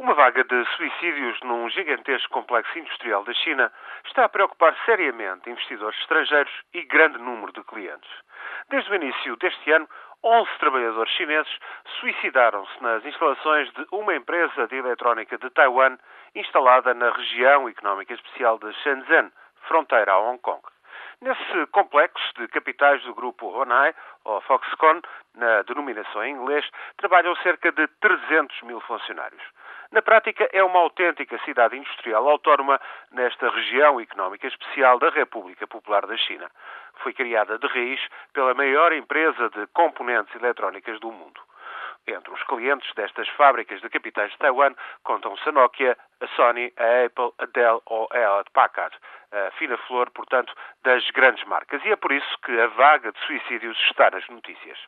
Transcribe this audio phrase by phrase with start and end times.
[0.00, 3.70] Uma vaga de suicídios num gigantesco complexo industrial da China
[4.06, 8.10] está a preocupar seriamente investidores estrangeiros e grande número de clientes.
[8.70, 9.86] Desde o início deste ano,
[10.24, 11.52] 11 trabalhadores chineses
[12.00, 15.98] suicidaram-se nas instalações de uma empresa de eletrónica de Taiwan
[16.34, 19.30] instalada na região económica especial de Shenzhen,
[19.68, 20.62] fronteira a Hong Kong.
[21.20, 23.94] Nesse complexo de capitais do grupo Honai,
[24.24, 25.02] ou Foxconn,
[25.34, 29.42] na denominação em inglês, trabalham cerca de 300 mil funcionários.
[29.92, 36.06] Na prática, é uma autêntica cidade industrial autónoma nesta região económica especial da República Popular
[36.06, 36.48] da China.
[37.02, 38.00] Foi criada de raiz
[38.32, 41.40] pela maior empresa de componentes eletrónicas do mundo.
[42.06, 47.06] Entre os clientes destas fábricas de capitais de Taiwan contam-se a Nokia, a Sony, a
[47.06, 48.96] Apple, a Dell ou a Hewlett Packard,
[49.32, 51.84] a fina flor, portanto, das grandes marcas.
[51.84, 54.78] E é por isso que a vaga de suicídios está nas notícias.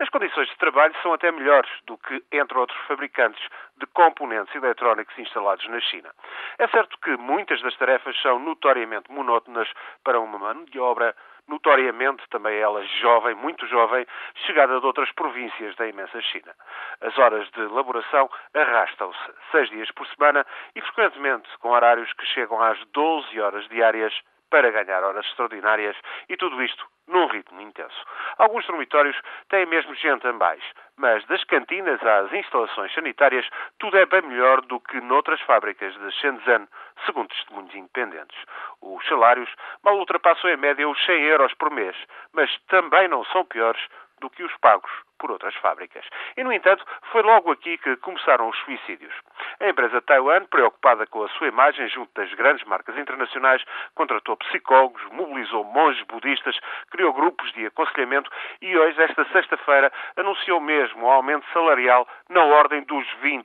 [0.00, 3.42] As condições de trabalho são até melhores do que entre outros fabricantes
[3.76, 6.12] de componentes eletrónicos instalados na China.
[6.58, 9.68] É certo que muitas das tarefas são notoriamente monótonas
[10.02, 11.14] para uma mão de obra
[11.48, 14.06] notoriamente também ela jovem, muito jovem,
[14.46, 16.54] chegada de outras províncias da imensa China.
[17.00, 22.60] As horas de elaboração arrastam-se seis dias por semana e frequentemente com horários que chegam
[22.60, 24.12] às 12 horas diárias
[24.52, 25.96] para ganhar horas extraordinárias
[26.28, 28.04] e tudo isto num ritmo intenso.
[28.36, 29.16] Alguns dormitórios
[29.48, 30.62] têm mesmo gente a mais,
[30.96, 33.48] mas das cantinas às instalações sanitárias,
[33.78, 36.68] tudo é bem melhor do que noutras fábricas de Shenzhen,
[37.06, 38.38] segundo testemunhos independentes.
[38.82, 39.48] Os salários
[39.82, 41.96] mal ultrapassam em média os 100 euros por mês,
[42.32, 43.80] mas também não são piores
[44.20, 46.04] do que os pagos por outras fábricas.
[46.36, 49.14] E, no entanto, foi logo aqui que começaram os suicídios.
[49.60, 50.71] A empresa Taiwan, preocupada
[51.12, 53.62] com a sua imagem junto das grandes marcas internacionais,
[53.94, 56.58] contratou psicólogos, mobilizou monges budistas,
[56.90, 62.82] criou grupos de aconselhamento e hoje, esta sexta-feira, anunciou mesmo um aumento salarial na ordem
[62.84, 63.44] dos 20%.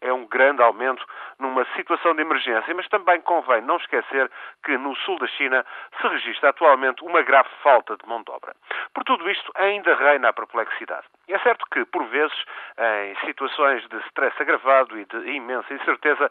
[0.00, 1.04] É um grande aumento
[1.38, 4.30] numa situação de emergência, mas também convém não esquecer
[4.64, 5.66] que no sul da China
[6.00, 8.54] se registra atualmente uma grave falta de mão de obra.
[8.94, 11.06] Por tudo isto, ainda reina a perplexidade.
[11.28, 12.36] É certo que, por vezes,
[12.78, 16.30] em situações de stress agravado e de imensa incerteza,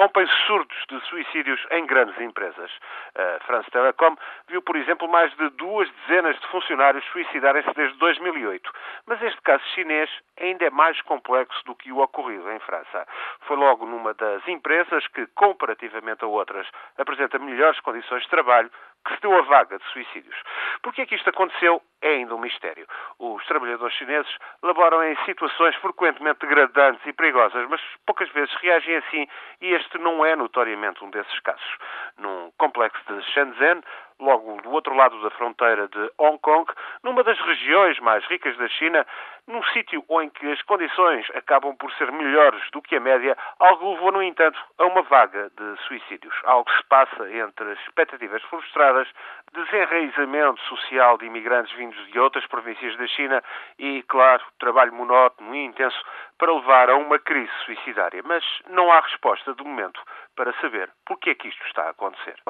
[0.00, 2.70] irrompem surtos de suicídios em grandes empresas.
[3.14, 4.16] A France Telecom
[4.48, 8.72] viu, por exemplo, mais de duas dezenas de funcionários suicidarem-se desde 2008.
[9.06, 10.08] Mas este caso chinês
[10.40, 13.06] ainda é mais complexo do que o ocorrido em França.
[13.40, 18.70] Foi logo numa das empresas que, comparativamente a outras, apresenta melhores condições de trabalho,
[19.04, 20.36] que se deu a vaga de suicídios.
[20.82, 22.86] Por que é que isto aconteceu é ainda um mistério.
[23.18, 24.30] Os trabalhadores chineses
[24.62, 29.28] laboram em situações frequentemente degradantes e perigosas, mas poucas vezes reagem assim
[29.60, 31.76] e este não é notoriamente um desses casos.
[32.18, 33.82] Num complexo de Shenzhen,
[34.20, 36.70] logo do outro lado da fronteira de Hong Kong,
[37.02, 39.06] numa das regiões mais ricas da China,
[39.46, 43.92] num sítio em que as condições acabam por ser melhores do que a média, algo
[43.92, 46.34] levou, no entanto, a uma vaga de suicídios.
[46.44, 49.08] Algo se passa entre expectativas frustradas,
[49.52, 53.42] desenraizamento social de imigrantes vindos de outras províncias da China
[53.78, 56.00] e, claro, trabalho monótono e intenso
[56.38, 58.22] para levar a uma crise suicidária.
[58.24, 60.00] Mas não há resposta, de momento,
[60.36, 62.40] para saber por que é que isto está a acontecer.